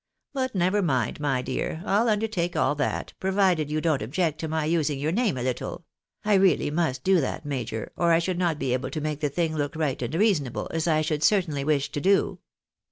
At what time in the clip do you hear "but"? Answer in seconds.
0.33-0.55